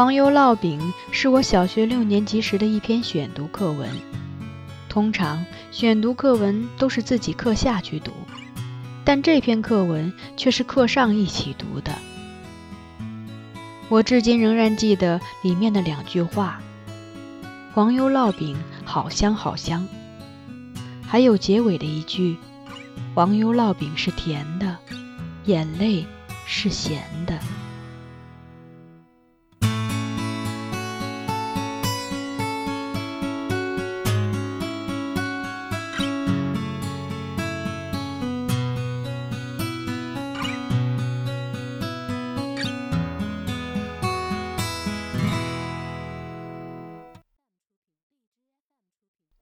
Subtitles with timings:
[0.00, 3.86] 黄油烙饼是我小学六年级时的一篇选读课文。
[4.88, 8.10] 通常选读课文都是自己课下去读，
[9.04, 11.92] 但这篇课文却是课上一起读的。
[13.90, 16.62] 我至今仍然记得里面的两句话
[17.74, 19.86] ：“黄油烙饼好香好香。”
[21.06, 22.38] 还有结尾的一句
[23.14, 24.78] ：“黄油烙饼是甜的，
[25.44, 26.06] 眼泪
[26.46, 27.38] 是咸的。”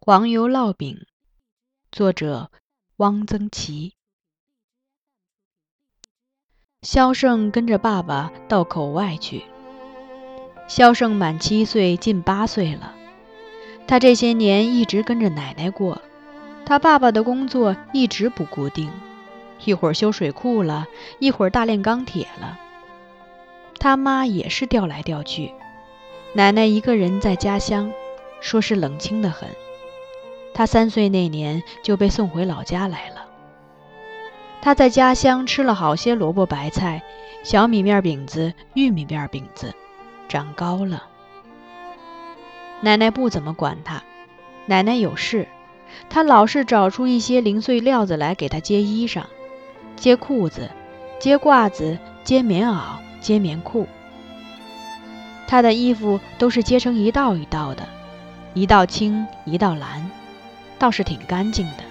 [0.08, 1.04] 黄油烙饼，
[1.92, 2.50] 作者
[2.96, 3.92] 汪曾祺。
[6.80, 9.44] 萧胜跟着爸爸到口外去。
[10.66, 12.94] 萧胜满七岁，近八岁了。
[13.86, 16.00] 他这些年一直跟着奶奶过。
[16.64, 18.90] 他爸爸的工作一直不固定，
[19.66, 20.86] 一会儿修水库了，
[21.18, 22.58] 一会儿大炼钢铁了。
[23.78, 25.52] 他妈也是调来调去。
[26.32, 27.92] 奶奶一个人在家乡，
[28.40, 29.46] 说是冷清的很。
[30.58, 33.26] 他三岁那年就被送回老家来了。
[34.60, 37.00] 他在家乡吃了好些萝卜白菜、
[37.44, 39.72] 小米面饼子、玉米面饼子，
[40.28, 41.04] 长高了。
[42.80, 44.02] 奶奶不怎么管他，
[44.66, 45.46] 奶奶有事，
[46.10, 49.22] 他老是找出一些零碎料子来给他接衣裳、
[49.94, 50.68] 接裤子、
[51.20, 53.86] 接褂子、接棉袄、接棉裤。
[55.46, 57.86] 他的衣服都是接成一道一道的，
[58.54, 60.10] 一道青，一道蓝。
[60.78, 61.84] 倒是挺干净的。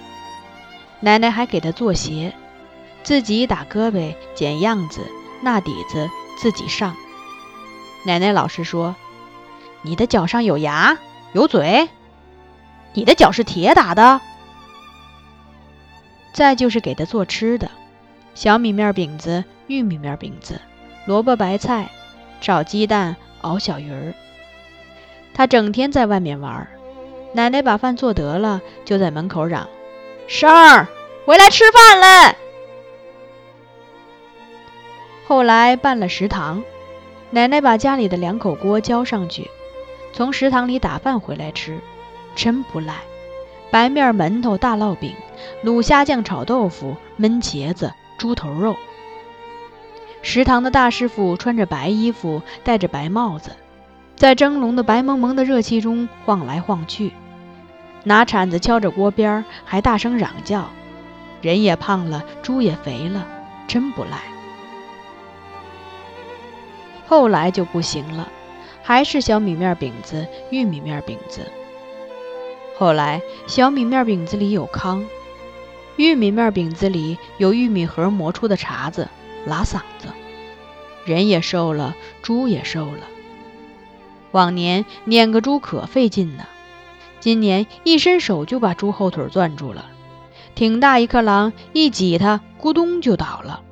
[1.00, 2.34] 奶奶还给他做鞋，
[3.04, 5.00] 自己打胳膊、剪样子、
[5.42, 6.96] 纳底子，自己上。
[8.04, 8.96] 奶奶老是说
[9.82, 10.98] ：“你的脚上有牙
[11.32, 11.88] 有嘴，
[12.94, 14.20] 你的脚是铁打的。”
[16.32, 17.70] 再就是给他做吃的，
[18.34, 20.60] 小米面饼子、玉米面饼子、
[21.04, 21.90] 萝卜白菜、
[22.40, 24.14] 炒鸡蛋、熬小鱼儿。
[25.34, 26.68] 他整天在外面玩儿。
[27.32, 29.68] 奶奶把饭做得了，就在门口嚷
[30.26, 30.88] ：“生儿，
[31.26, 32.36] 回来吃饭嘞。”
[35.28, 36.64] 后来办了食堂，
[37.30, 39.50] 奶奶把家里的两口锅交上去，
[40.12, 41.78] 从食堂里打饭回来吃，
[42.34, 42.94] 真不赖。
[43.70, 45.14] 白面馒头、大烙饼、
[45.62, 48.74] 卤虾酱炒豆腐、焖茄子、猪头肉。
[50.22, 53.50] 食堂的大师傅穿着白衣服，戴着白帽子。
[54.18, 57.12] 在蒸笼的白蒙蒙的热气中晃来晃去，
[58.02, 60.70] 拿铲子敲着锅边，还大声嚷叫
[61.40, 63.24] ：“人也胖了，猪也肥了，
[63.68, 64.18] 真不赖。”
[67.06, 68.26] 后来就不行了，
[68.82, 71.42] 还是小米面饼子、玉米面饼子。
[72.76, 75.06] 后来小米面饼子里有糠，
[75.94, 79.06] 玉米面饼子里有玉米核磨出的碴子，
[79.46, 80.08] 拉嗓子。
[81.04, 83.02] 人也瘦了，猪也瘦了。
[84.32, 86.44] 往年撵个猪可费劲呢，
[87.20, 89.86] 今年一伸手就把猪后腿攥住了，
[90.54, 93.62] 挺大一颗狼，一挤它，咕咚就倒了。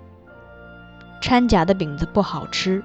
[1.20, 2.82] 掺假的饼子不好吃，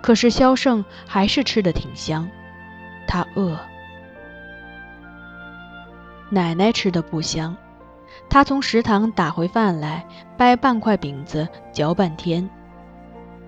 [0.00, 2.28] 可是萧胜还是吃的挺香。
[3.06, 3.58] 他饿。
[6.30, 7.56] 奶奶吃的不香，
[8.28, 12.48] 他从食堂打回饭来，掰半块饼子嚼半天，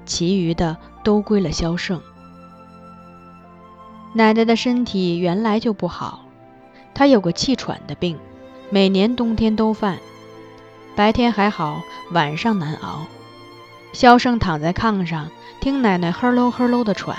[0.04, 2.00] 其余的都归了萧胜。
[4.16, 6.24] 奶奶的身体原来就不好，
[6.94, 8.18] 她有个气喘的病，
[8.70, 9.98] 每年冬天都犯。
[10.94, 11.82] 白天还好，
[12.12, 13.04] 晚上难熬。
[13.92, 15.28] 萧胜躺在炕上，
[15.60, 17.14] 听奶奶呵喽呵喽的喘，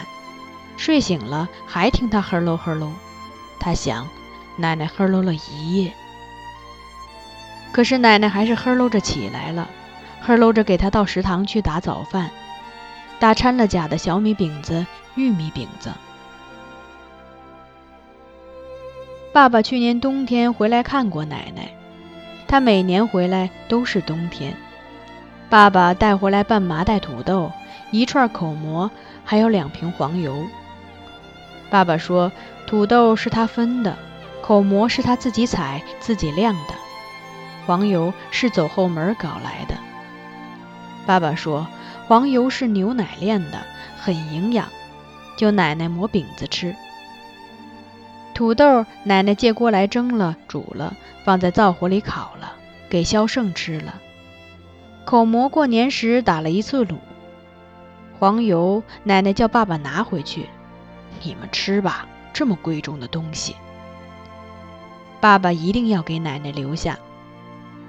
[0.76, 2.92] 睡醒了还听她呵喽呵喽。
[3.60, 4.08] 他想，
[4.56, 5.94] 奶奶呵喽了一夜。
[7.72, 9.70] 可是奶奶还是呵喽着起来了，
[10.22, 12.32] 呵喽着给他到食堂去打早饭，
[13.20, 14.84] 打掺了假的小米饼子、
[15.14, 15.92] 玉米饼子。
[19.38, 21.70] 爸爸去年冬天回来看过奶奶，
[22.48, 24.58] 他每年回来都是冬天。
[25.48, 27.52] 爸爸带回来半麻袋土豆，
[27.92, 28.90] 一串口蘑，
[29.24, 30.44] 还有两瓶黄油。
[31.70, 32.32] 爸爸说，
[32.66, 33.96] 土豆是他分的，
[34.42, 36.74] 口蘑是他自己采自己晾的，
[37.68, 39.76] 黄油是走后门搞来的。
[41.06, 41.68] 爸爸说，
[42.08, 43.60] 黄油是牛奶炼的，
[44.00, 44.68] 很营养，
[45.38, 46.76] 就奶奶磨饼子吃。
[48.38, 50.94] 土豆，奶奶借锅来蒸了、煮了，
[51.24, 52.54] 放在灶火里烤了，
[52.88, 53.96] 给萧胜吃了。
[55.06, 56.98] 口蘑过年时打了一次卤。
[58.20, 60.46] 黄油，奶奶叫爸爸拿回去，
[61.24, 63.56] 你们吃吧，这么贵重的东西。
[65.20, 67.00] 爸爸一定要给奶奶留下。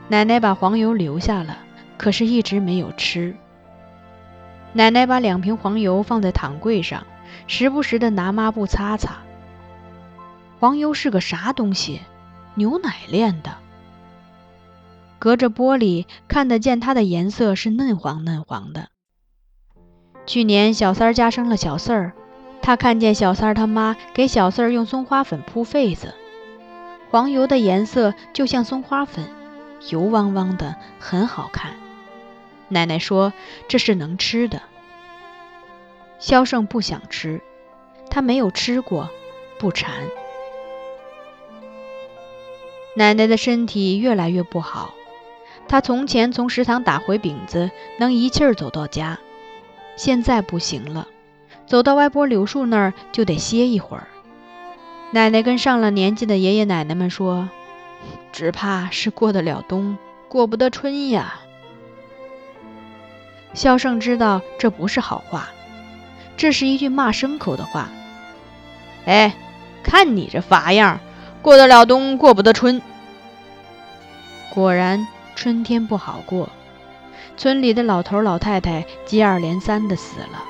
[0.08, 1.58] 奶奶把黄油留下了，
[1.98, 3.36] 可是一直没有吃。
[4.72, 7.06] 奶奶把两瓶黄油放在躺柜上，
[7.46, 9.18] 时不时的拿抹布擦擦。
[10.60, 12.00] 黄油是个啥东西？
[12.54, 13.58] 牛奶炼的。
[15.20, 18.88] 隔着玻璃看得见它的颜色是嫩黄嫩黄的。
[20.26, 22.12] 去年小三儿家生了小四儿，
[22.60, 26.14] 他看见小三儿他妈给小四儿用松花粉铺痱子，
[27.10, 29.28] 黄油的颜色就像松花粉。
[29.90, 31.76] 油汪汪的，很好看。
[32.66, 33.32] 奶奶说
[33.68, 34.62] 这是能吃的。
[36.18, 37.40] 肖胜不想吃，
[38.10, 39.08] 他没有吃过，
[39.60, 39.92] 不馋。
[42.98, 44.92] 奶奶的身体越来越不好，
[45.68, 49.20] 她从前从食堂打回饼子，能一气儿走到家，
[49.96, 51.06] 现在不行了，
[51.64, 54.08] 走到歪脖柳树那儿就得歇一会儿。
[55.12, 57.48] 奶奶跟上了年纪的爷爷奶奶们说。
[58.32, 59.96] 只怕是过得了冬，
[60.28, 61.40] 过不得春呀。
[63.54, 65.48] 萧胜知道这不是好话，
[66.36, 67.88] 这是一句骂牲口的话。
[69.06, 69.34] 哎，
[69.82, 71.00] 看你这法样，
[71.48, 72.82] 过得了冬，过不得春。
[74.50, 76.50] 果然，春天不好过，
[77.38, 80.44] 村里的老头老太太接二连三的死了。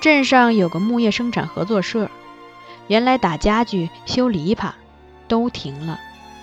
[0.00, 2.10] 镇上有个木业生产合作社，
[2.88, 4.72] 原来打家具、修篱笆，
[5.28, 6.00] 都停了。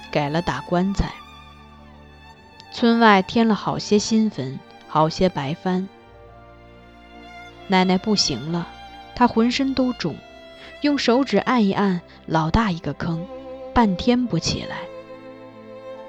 [0.09, 1.11] 改了打棺材，
[2.71, 4.57] 村外添了好些新坟，
[4.87, 5.89] 好些白帆。
[7.67, 8.69] 奶奶不行了，
[9.13, 10.15] 她浑身都肿，
[10.81, 13.25] 用手指按一按，老大一个坑，
[13.73, 14.77] 半天不起来。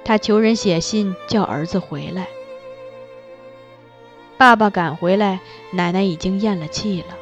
[0.04, 2.26] 他求人写信叫儿子回来。
[4.36, 5.40] 爸爸赶回来，
[5.72, 7.16] 奶奶已经咽了气了。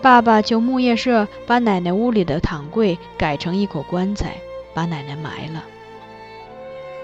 [0.00, 4.36] 爸爸求木业社把奶奶屋里的躺柜改成一口棺材。
[4.76, 5.64] 把奶奶埋了。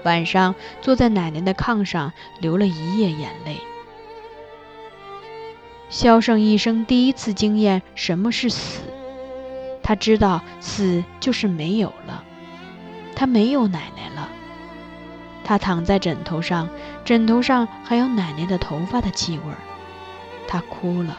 [0.03, 3.57] 晚上坐在奶奶的炕上，流了一夜眼泪。
[5.93, 8.81] 萧胜一生第一次经验什么是死，
[9.83, 12.23] 他知道死就是没有了，
[13.15, 14.27] 他没有奶奶了。
[15.43, 16.67] 他躺在枕头上，
[17.05, 19.57] 枕头上还有奶奶的头发的气味儿，
[20.47, 21.15] 他哭了。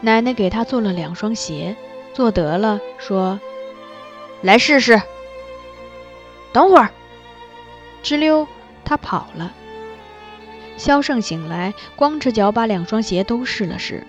[0.00, 1.76] 奶奶给他做了两双鞋，
[2.14, 3.38] 做得了，说。
[4.40, 5.02] 来试试。
[6.50, 6.90] 等会儿，
[8.02, 8.48] 吱溜，
[8.86, 9.52] 他跑了。
[10.76, 14.06] 萧胜醒来，光着脚把两双鞋都试了试，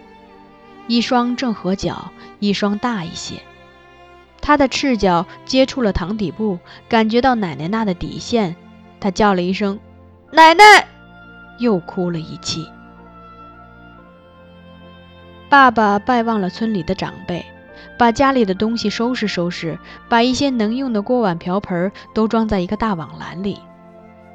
[0.88, 3.42] 一双正合脚，一双大一些。
[4.42, 8.56] 他的赤脚接触了堂底部，感觉到奶奶那的底线，
[9.00, 9.80] 他叫了一声
[10.32, 10.64] “奶奶”，
[11.60, 12.68] 又哭了一气。
[15.50, 17.46] 爸爸拜望了村里的长辈。
[17.98, 23.58] 把家里的东西收拾收拾，把一些能用的锅碗瓢盆都装在一个大网篮里，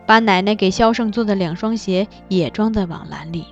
[0.07, 3.47] 把奶奶给萧胜做的两双鞋也装在网篮里，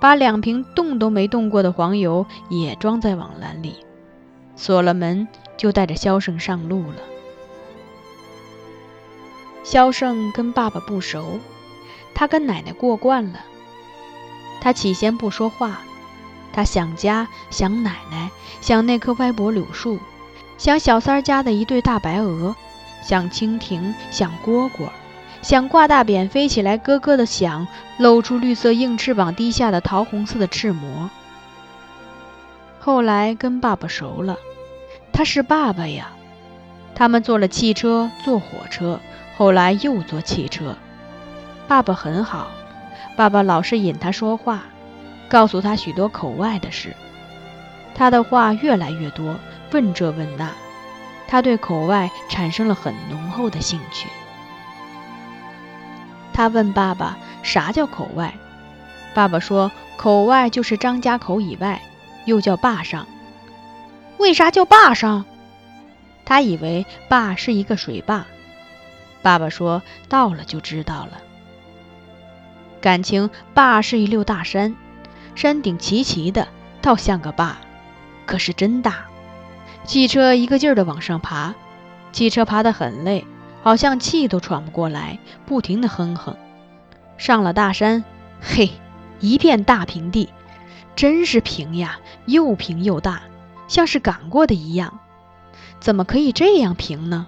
[0.00, 3.76] 把两瓶动都没动过的黄油也装在网篮里，
[4.56, 6.98] 锁了门，就带着萧胜上路了。
[9.64, 11.40] 萧胜跟爸爸不熟，
[12.14, 13.40] 他跟奶奶过惯了，
[14.60, 15.80] 他起先不说话。
[16.52, 18.30] 他想家，想奶奶，
[18.62, 19.98] 想那棵歪脖柳树，
[20.56, 22.56] 想小三家的一对大白鹅，
[23.02, 24.88] 想蜻蜓，想蝈蝈，
[25.42, 27.66] 想挂大扁飞起来咯咯的响，
[27.98, 31.10] 露出绿色硬翅膀低下的桃红色的翅膜。
[32.78, 34.36] 后来跟爸爸熟了，
[35.12, 36.08] 他是爸爸呀。
[36.94, 39.00] 他们坐了汽车，坐火车，
[39.36, 40.76] 后来又坐汽车。
[41.68, 42.48] 爸爸很好，
[43.16, 44.62] 爸爸老是引他说话。
[45.28, 46.94] 告诉他许多口外的事，
[47.96, 49.34] 他的话越来越多，
[49.72, 50.52] 问这问那，
[51.26, 54.08] 他对口外产生了很浓厚的兴趣。
[56.36, 58.34] 他问爸爸：“啥叫口外？”
[59.14, 61.80] 爸爸说：“口外就是张家口以外，
[62.26, 63.06] 又叫坝上。”
[64.20, 65.24] 为啥叫坝上？
[66.26, 68.26] 他以为坝是一个水坝。
[69.22, 71.22] 爸爸说：“到了就知道了。”
[72.82, 74.76] 感情坝是一溜大山。
[75.34, 76.48] 山顶齐齐的，
[76.82, 77.56] 倒像个坝，
[78.26, 79.06] 可是真大。
[79.86, 81.54] 汽车一个劲儿地往上爬，
[82.12, 83.24] 汽车爬得很累，
[83.66, 86.36] 好像气都喘不过来，不停地哼哼。
[87.18, 88.04] 上了大山，
[88.40, 88.70] 嘿，
[89.18, 90.28] 一片大平地，
[90.94, 93.22] 真是平呀，又平又大，
[93.66, 95.00] 像是赶过的一样。
[95.80, 97.26] 怎么可以这样平呢？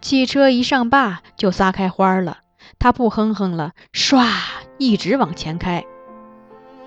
[0.00, 2.38] 汽车一上坝就撒开花了，
[2.78, 4.24] 它不哼哼了，唰，
[4.78, 5.84] 一直往前开。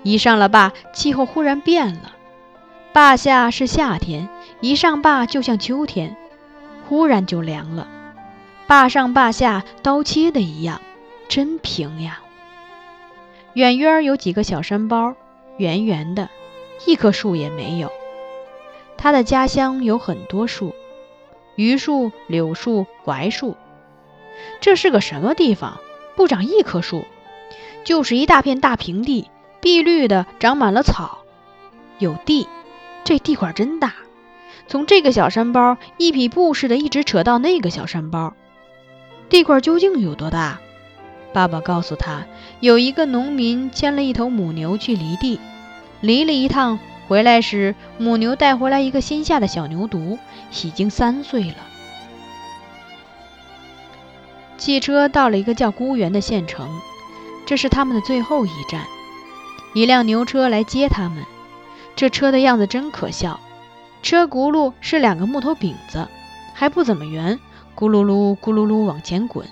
[0.02, 2.12] 一上了坝，气候忽然变了。
[2.94, 4.30] 坝下是夏天，
[4.62, 6.16] 一上坝就像秋天，
[6.88, 7.86] 忽然就凉了。
[8.66, 10.80] 坝上坝下刀切的一样，
[11.28, 12.20] 真平呀。
[13.54, 15.14] 远远儿有几个小山包，
[15.56, 16.28] 圆圆的，
[16.84, 17.90] 一棵树也没有。
[18.96, 20.74] 他的家乡有很多树，
[21.54, 23.56] 榆树、柳树、槐树。
[24.60, 25.78] 这是个什么地方？
[26.16, 27.04] 不长一棵树，
[27.84, 31.18] 就是一大片大平地，碧绿的，长满了草。
[31.98, 32.48] 有地，
[33.04, 33.94] 这地块真大，
[34.68, 38.34] 从这个小山包一匹布似的，一直扯到那个小山包。
[39.28, 40.58] 地块究竟有多大？
[41.32, 42.24] 爸爸告诉他，
[42.60, 45.38] 有一个农民牵了一头母牛去犁地，
[46.00, 50.18] 犁了一趟，回来时母牛带回来一个新下的小牛犊，
[50.64, 51.56] 已经三岁了。
[54.56, 56.80] 汽车到了一个叫孤园的县城，
[57.44, 58.80] 这是他们的最后一站。
[59.74, 61.24] 一辆牛车来接他们，
[61.94, 63.38] 这车的样子真可笑，
[64.06, 66.06] 车轱辘是两个木头饼子，
[66.54, 67.40] 还不怎么圆，
[67.74, 69.48] 咕噜噜咕噜噜往前滚。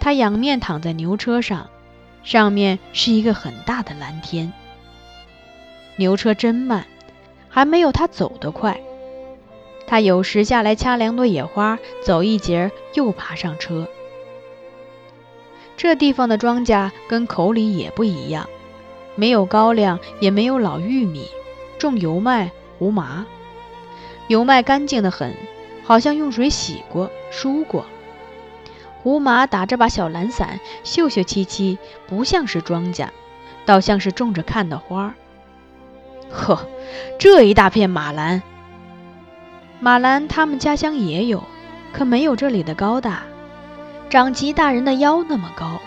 [0.00, 1.70] 他仰面躺在牛车上，
[2.24, 4.52] 上面是一个很大的蓝天。
[5.94, 6.86] 牛车真慢，
[7.48, 8.80] 还没有他走得快。
[9.86, 13.86] 他有时下来掐两朵野花，走一截又爬上车。
[15.76, 18.48] 这地方的庄稼跟口里也不一样，
[19.14, 21.28] 没有高粱，也没有老玉米，
[21.78, 23.24] 种油麦、胡麻。
[24.28, 25.34] 油麦干净的很，
[25.84, 27.86] 好像用水洗过、梳过。
[29.02, 31.78] 胡麻打着把小蓝伞，秀秀气气，
[32.08, 33.08] 不像是庄稼，
[33.64, 35.14] 倒像是种着看的花。
[36.28, 36.66] 呵，
[37.18, 38.42] 这一大片马兰。
[39.78, 41.44] 马兰他们家乡也有，
[41.92, 43.22] 可没有这里的高大，
[44.10, 45.80] 长齐大人的腰那么高，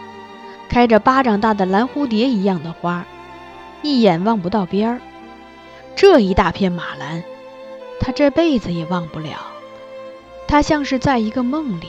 [0.70, 3.04] 开着巴掌大的蓝蝴蝶一样的花，
[3.82, 5.02] 一眼望不到边儿。
[5.96, 7.22] 这一大片马兰，
[8.00, 9.38] 他这辈子也忘不了。
[10.48, 11.88] 他像是在一个梦里。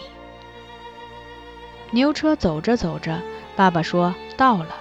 [1.92, 3.20] 牛车走着走着，
[3.56, 4.76] 爸爸说到了。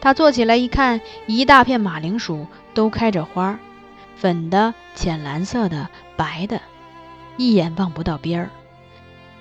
[0.00, 3.58] 他坐起来一看，一大片马铃薯都开着花，
[4.16, 6.60] 粉的、浅蓝色的、白的，
[7.36, 8.50] 一眼望不到边儿，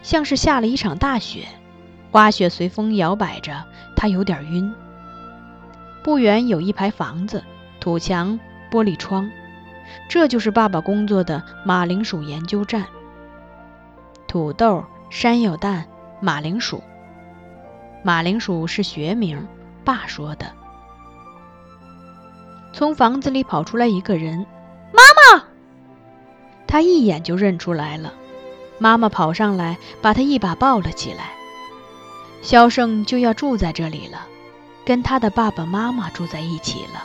[0.04, 1.48] 像是下了一场大雪。
[2.12, 3.63] 花雪随风摇摆着，
[3.96, 4.72] 他有点晕。
[6.04, 7.44] 不远有一排房子，
[7.80, 9.32] 土墙、玻璃窗，
[10.10, 12.86] 这就是爸爸工作的马铃薯研究站。
[14.27, 15.88] 土豆、山药蛋、
[16.19, 16.83] 马铃薯。
[18.03, 19.48] 马铃薯是学名，
[19.83, 20.51] 爸说的。
[22.74, 24.45] 从房子里跑出来一个人，
[24.93, 25.01] 妈
[25.38, 25.43] 妈，
[26.65, 28.13] 他一眼就认出来了。
[28.79, 31.31] 妈妈跑上来，把他一把抱了起来。
[32.41, 34.25] 肖胜就要住在这里了，
[34.83, 37.03] 跟他的爸爸妈妈住在一起了。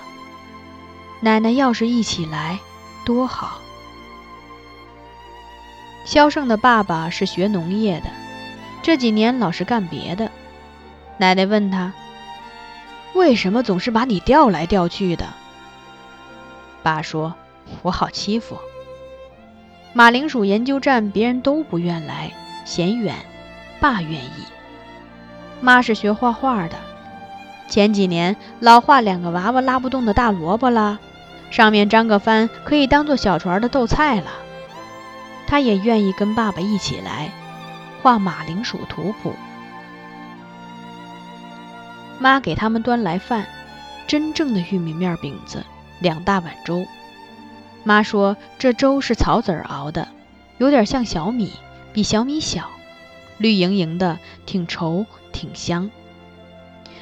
[1.20, 2.58] 奶奶要是一起来，
[3.06, 3.60] 多好。
[6.04, 8.10] 肖胜的爸爸是学农业的，
[8.82, 10.30] 这几年老是干别的。
[11.16, 11.92] 奶奶问他
[13.14, 15.26] ：“为什么总是把你调来调去的？”
[16.82, 17.34] 爸说
[17.82, 18.58] ：“我好欺负。”
[19.94, 22.32] 马铃薯研究站别人都不愿来，
[22.64, 23.14] 嫌远，
[23.80, 24.44] 爸愿意。
[25.60, 26.76] 妈是学画画的，
[27.68, 30.98] 前几年老画两个娃娃拉不动的大萝卜啦，
[31.50, 34.30] 上面张个帆可以当做小船的豆菜了。
[35.46, 37.30] 他也愿意跟爸爸一起来
[38.02, 39.34] 画马铃薯图谱。
[42.18, 43.46] 妈给他们端来饭，
[44.06, 45.64] 真正的玉米面饼子，
[46.00, 46.86] 两大碗粥。
[47.84, 50.08] 妈说这粥是草籽熬的，
[50.58, 51.52] 有点像小米，
[51.92, 52.68] 比小米小，
[53.38, 55.90] 绿莹莹的，挺稠挺香。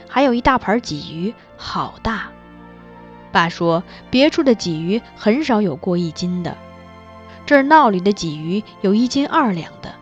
[0.09, 2.29] 还有一大盘鲫鱼，好大。
[3.35, 6.57] 爸说别处的鲫鱼很少有过一斤的，
[7.45, 9.93] 这儿闹里的鲫鱼有一斤二两的。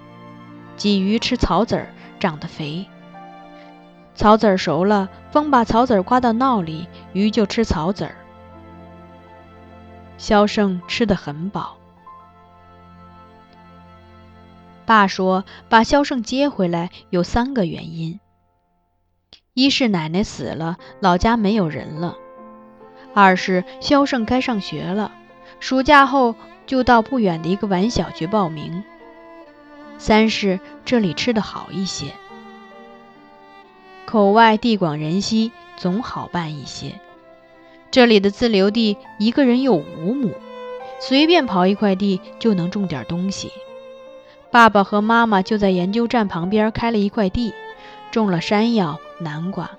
[0.77, 2.87] 鲫鱼吃草籽儿，长得肥。
[4.15, 8.15] 草籽儿熟了，风把草籽儿刮到闹里，鱼就吃草籽儿。
[10.19, 11.79] 萧胜吃得很饱。
[14.85, 18.21] 爸说把萧胜接回来有三个原因：
[19.55, 22.15] 一是奶奶死了，老家没有人了；
[23.15, 25.13] 二是萧胜该上学了，
[25.61, 26.35] 暑假后
[26.67, 28.83] 就到不远的一个晚小学报名；
[29.99, 32.07] 三是这里吃的好一些。
[34.07, 37.01] 口外地广人稀，总好办一些。
[37.91, 40.33] 这里的自留地一个人有五亩，
[40.99, 43.53] 随便刨一块地就能种点东西。
[44.51, 47.53] 爸爸和妈妈就在研究站旁边开了一块地，
[48.11, 49.71] 种了山药、南瓜。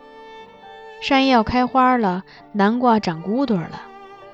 [1.03, 3.81] 山药开花了，南瓜长骨朵了，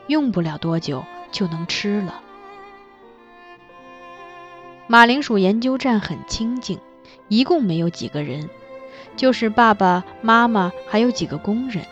[0.06, 2.22] 用不了多久就能吃了。
[4.86, 6.78] 马铃薯研究站很清静，
[7.28, 8.48] 一共没有几个人，
[9.16, 11.84] 就是爸爸妈妈还有几个工人。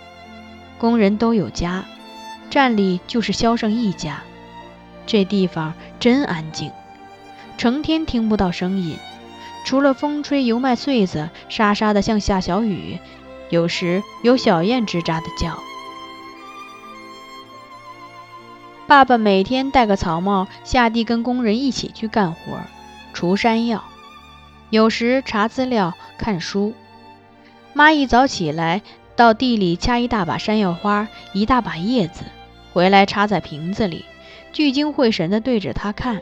[0.77, 1.84] 工人都有家，
[2.51, 4.22] 站里就是肖胜一家。
[5.07, 6.72] 这地方真安静，
[7.57, 8.96] 成天听不到声音，
[9.65, 13.00] 除了风吹油麦穗子沙沙的像下小雨，
[13.50, 15.58] 有时有小燕吱喳的叫。
[18.88, 22.60] 爸爸每天戴个草帽下地跟工人一起去干活，
[23.13, 23.84] 除山药，
[24.70, 26.74] 有时查资料看书。
[27.74, 28.82] 妈一早起来。
[29.18, 32.24] 到地里掐一大把山药花，一大把叶子，
[32.72, 34.06] 回来插在瓶子里，
[34.54, 36.22] 聚精会神地对着它看，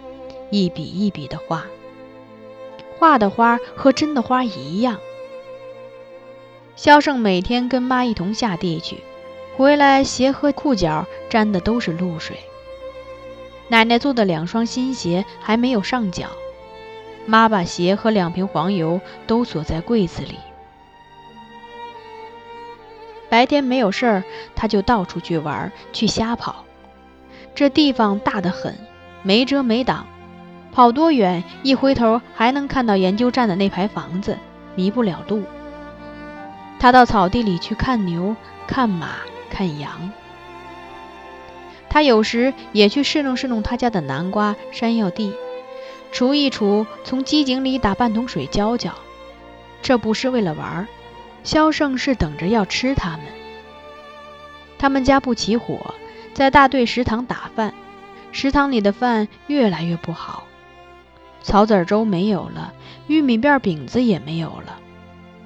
[0.50, 1.66] 一笔一笔的画。
[2.98, 4.98] 画的花和真的花一样。
[6.76, 8.98] 肖胜每天跟妈一同下地去，
[9.56, 12.38] 回来鞋和裤脚沾的都是露水。
[13.70, 16.28] 奶奶做的两双新鞋还没有上脚，
[17.26, 20.36] 妈把鞋和两瓶黄油都锁在柜子里。
[23.30, 24.24] 白天没有事儿，
[24.56, 26.66] 他就到处去玩，去瞎跑。
[27.56, 28.78] 这地方大得很，
[29.24, 30.06] 没遮没挡，
[30.74, 34.38] 跑多远，一回头还能看到研究站的那排房子，
[34.76, 35.42] 迷不了路。
[36.86, 38.36] 他到草地里去看牛、
[38.68, 39.16] 看马、
[39.50, 40.12] 看羊。
[41.90, 45.34] 他有时也去侍弄侍弄他家的南瓜、山药地，
[46.14, 48.92] 锄一锄，从机井里打半桶水浇浇。
[49.82, 50.88] 这不是为了玩儿。
[51.44, 53.22] 萧胜是等着要吃他们。
[54.78, 55.96] 他们家不起火，
[56.36, 57.74] 在大队食堂打饭，
[58.32, 60.44] 食堂里的饭越来越不好，
[61.42, 62.74] 草籽粥没有了，
[63.08, 64.82] 玉米片饼子也没有了。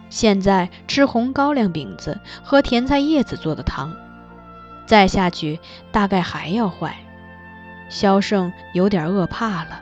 [0.10, 3.94] 现在吃红高粱饼子和甜菜叶子做的汤，
[4.86, 5.60] 再下去
[5.92, 6.96] 大概还要坏。
[7.90, 9.82] 萧胜有点饿怕了。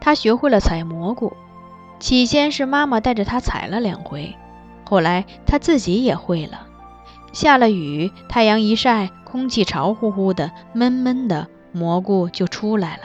[0.00, 1.36] 他学会了采蘑菇。
[2.00, 4.36] 起先是妈妈带着他采了两回，
[4.84, 6.68] 后来他自己也会了。
[7.32, 13.02] 下了雨，太阳一晒，空气潮乎乎的、闷闷的，蘑菇就出来了。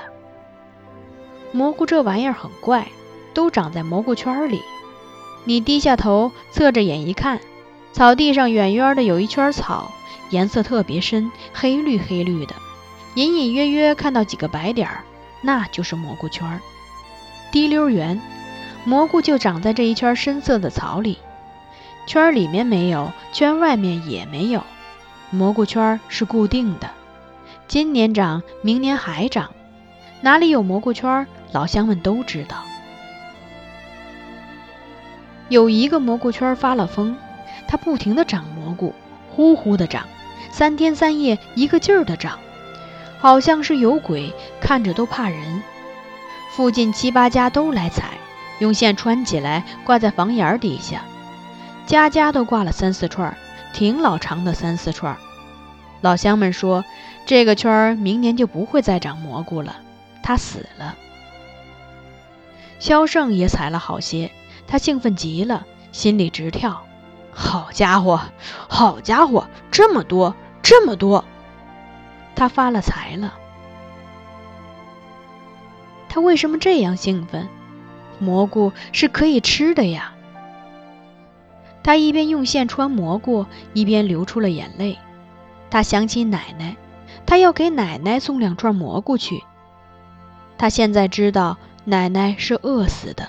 [1.51, 2.87] 蘑菇这玩意儿很怪，
[3.33, 4.61] 都长在蘑菇圈里。
[5.43, 7.39] 你低下头，侧着眼一看，
[7.91, 9.91] 草地上远远的有一圈草，
[10.29, 12.55] 颜色特别深，黑绿黑绿的，
[13.15, 15.03] 隐隐约约看到几个白点儿，
[15.41, 16.59] 那就是蘑菇圈。
[17.51, 18.21] 滴溜圆。
[18.85, 21.17] 蘑菇就长在这一圈深色的草里，
[22.05, 24.61] 圈里面没有，圈外面也没有。
[25.29, 26.89] 蘑菇圈是固定的，
[27.65, 29.51] 今年长，明年还长。
[30.19, 32.57] 哪里有蘑菇圈，老乡们都知道。
[35.49, 37.15] 有一个蘑菇圈发了疯，
[37.67, 38.93] 它不停地长蘑菇，
[39.29, 40.05] 呼呼地长，
[40.51, 42.39] 三天三夜一个劲儿地长，
[43.19, 45.61] 好像是有鬼，看着都怕人。
[46.51, 48.11] 附近七八家都来采。
[48.59, 51.01] 用线穿起来，挂在房檐底下，
[51.87, 53.35] 家家都挂了三四串，
[53.73, 55.17] 挺老长的三四串。
[56.01, 56.85] 老乡们说，
[57.25, 59.77] 这个圈儿明年就不会再长蘑菇了，
[60.21, 60.95] 它死了。
[62.79, 64.31] 肖胜也采了好些，
[64.67, 66.85] 他兴奋极了，心里直跳。
[67.31, 68.19] 好家伙，
[68.67, 71.25] 好家伙，这么多，这么多！
[72.35, 73.33] 他发了财了。
[76.09, 77.47] 他为什么这样兴奋？
[78.19, 80.13] 蘑菇是可以吃的呀！
[81.83, 84.97] 他一边用线穿蘑菇，一边流出了眼泪。
[85.69, 86.77] 他想起奶奶，
[87.25, 89.43] 他要给奶奶送两串蘑菇去。
[90.57, 93.27] 他现在知道奶奶是饿死的，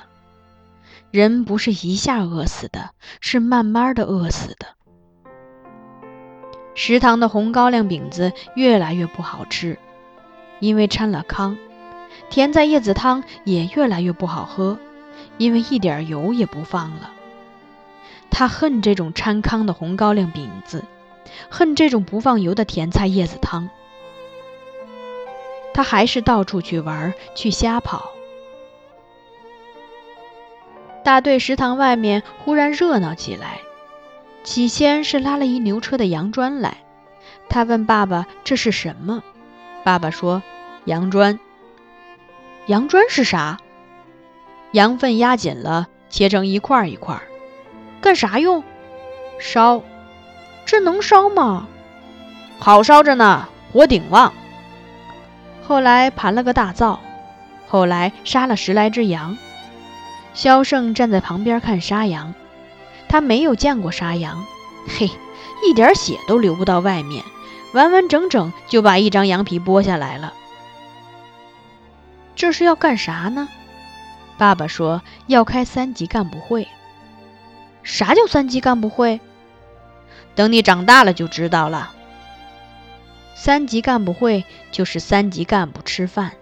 [1.14, 4.66] 人不是一下饿死的，是慢慢的饿死的。
[6.74, 9.79] 食堂的红高粱饼子越来越不好吃，
[10.59, 11.57] 因为掺了糠。
[12.31, 14.77] 甜菜叶子汤也越来越不好喝，
[15.38, 17.12] 因为一点油也不放了。
[18.29, 20.83] 他恨这种掺糠的红高粱饼子，
[21.48, 23.70] 恨这种不放油的甜菜叶子汤。
[25.72, 28.13] 他还是到处去玩，去瞎跑。
[31.05, 33.61] 大队食堂外面忽然热闹起来，
[34.43, 36.79] 起先是拉了一牛车的洋砖来。
[37.49, 39.23] 他问爸爸：“这是什么？”
[39.85, 40.43] 爸爸说
[40.87, 41.38] ：“洋砖。”
[42.67, 43.59] 洋砖是啥？
[44.73, 47.21] 羊粪压紧了，切成一块一块，
[48.01, 48.64] 干啥用？
[49.38, 49.83] 烧。
[50.64, 51.69] 这能烧吗？
[52.59, 54.33] 好烧着呢，火顶旺。
[55.69, 56.99] 后来盘了个大灶，
[57.69, 59.37] 后来杀了十来只羊。
[60.35, 62.35] 萧胜站在旁边看杀羊，
[63.09, 64.44] 他没有见过杀羊，
[64.87, 65.11] 嘿，
[65.64, 67.25] 一点血都流不到外面，
[67.73, 70.35] 完完整整就把一张羊皮剥下来了。
[72.35, 73.49] 这是要干啥呢？
[74.37, 76.66] 爸爸说要开三级干部会。
[77.85, 79.20] 啥叫三级干部会？
[80.35, 81.92] 等你长大了就知道了。
[83.37, 86.33] 三级干部会就是三级干部吃饭。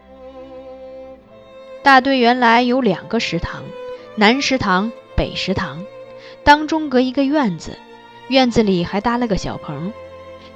[1.82, 3.64] 大队原来有两个食堂，
[4.14, 5.86] 南食堂、北食堂，
[6.44, 7.78] 当中隔一个院子，
[8.28, 9.90] 院子里还搭了个小棚，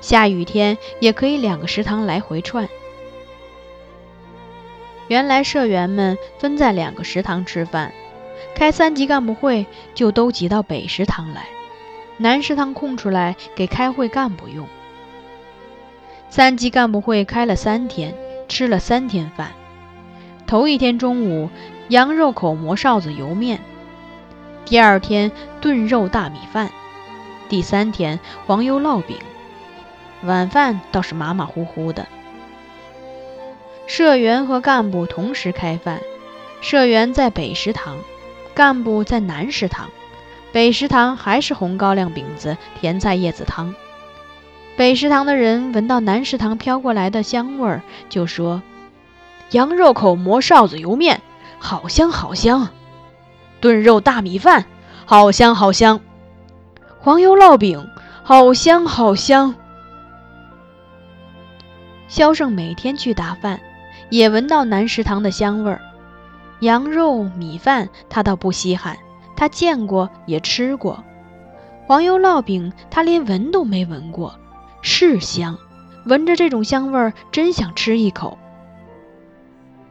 [0.02, 2.68] 下雨天也可以两个食堂来回串。
[5.08, 7.94] 原来社员们分在两个食堂吃饭，
[8.54, 9.64] 开三级干部会
[9.94, 11.46] 就都挤到北食堂来，
[12.18, 14.68] 南食堂空出来给开会干部用。
[16.28, 18.14] 三级干部会开了三天，
[18.48, 19.52] 吃了三天饭。
[20.46, 21.48] 头一天中午，
[21.88, 23.58] 羊肉口馍臊子油面；
[24.64, 26.68] 第二天炖肉大米饭；
[27.48, 29.16] 第三天黄油烙饼。
[30.24, 32.06] 晚饭倒是马马虎虎的。
[33.86, 36.00] 社员和干部同时开饭，
[36.60, 37.98] 社员在北食堂，
[38.52, 39.88] 干部在南食堂。
[40.50, 43.72] 北食堂还是红高粱饼子、甜菜叶子汤。
[44.76, 48.60] 北食堂的人闻到南食堂飘过来的香味儿，就说
[49.52, 51.20] ：“羊肉口馍臊子油面，
[51.58, 52.68] 好香好香；
[53.60, 54.64] 炖肉大米饭，
[55.04, 55.98] 好香好香；
[57.00, 57.88] 黄油烙饼，
[58.22, 59.54] 好香好香。”
[62.08, 63.60] 肖胜每天去打饭，
[64.10, 65.80] 也闻到南食堂的香味儿。
[66.60, 68.96] 羊肉米饭他倒不稀罕，
[69.36, 71.02] 他见过也吃过；
[71.86, 74.38] 黄油烙饼他连闻都没闻过。
[74.82, 75.58] 是香，
[76.04, 78.38] 闻着这种香味儿，真想吃一口。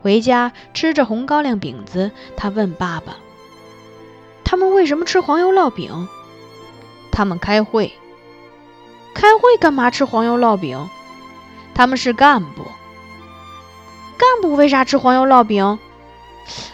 [0.05, 3.17] 回家吃着红高粱饼子，他问爸爸
[4.45, 6.07] ：“他们为什么吃黄油烙饼？”
[7.11, 7.91] 他们开会。
[9.15, 10.87] 开会干嘛吃黄油烙饼？
[11.73, 12.67] 他们是干部。
[14.15, 15.79] 干部为啥吃黄油烙饼？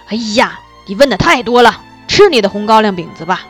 [0.09, 3.43] 哎呀，你问的太多了，吃你的红高粱饼子吧。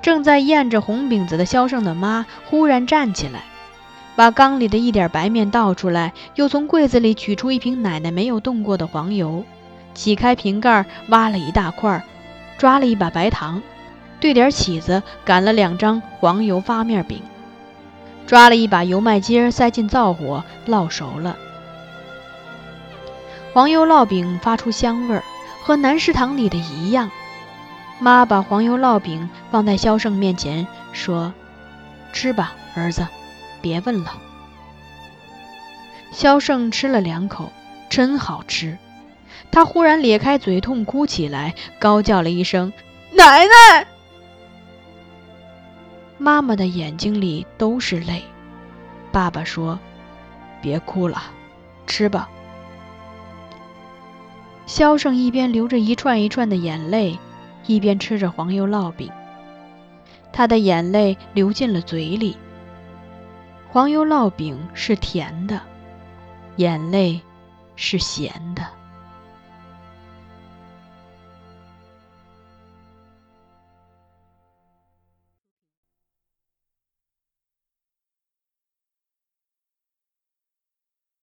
[0.00, 3.42] 正在咽着红饼子的萧胜的妈忽然站起来，
[4.14, 9.44] 把缸里的一点白面倒出来，又从柜子里取出一瓶奶奶没有动过的黄油，
[9.94, 12.04] 挤开瓶盖，挖了一大块，
[12.58, 13.62] 抓了一把白糖，
[14.20, 17.22] 兑点起子，擀了两张黄油发面饼，
[18.26, 21.36] 抓了一把油麦秸塞进灶火烙熟了。
[23.54, 25.22] 黄油烙饼发出香味儿，
[25.62, 27.10] 和南食堂里的一样。
[27.98, 31.32] 妈把黄油烙饼放在萧胜面前，说
[32.12, 33.06] ：“吃吧，儿子，
[33.62, 34.18] 别问了。”
[36.12, 37.50] 萧胜吃了两口，
[37.88, 38.76] 真好吃。
[39.50, 42.70] 他忽然咧开嘴痛哭起来，高叫了一声
[43.14, 43.86] ：“奶奶！”
[46.18, 48.22] 妈妈的眼睛里都是泪。
[49.10, 49.78] 爸爸说
[50.60, 51.22] ：“别哭了，
[51.86, 52.28] 吃吧。”
[54.66, 57.18] 萧胜一边流着一串一串的眼泪。
[57.68, 59.08] 一边吃着黄油烙饼，
[60.32, 62.36] 他的眼泪流进了嘴里。
[63.72, 65.58] 黄油烙饼是甜的，
[66.56, 67.22] 眼泪
[67.74, 68.62] 是咸的。